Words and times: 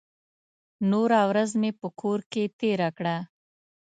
نوره 0.91 1.21
ورځ 1.29 1.49
مې 1.61 1.71
په 1.79 1.87
کور 1.99 2.19
کې 2.31 2.43
تېره 2.59 2.89
کړه. 2.97 3.17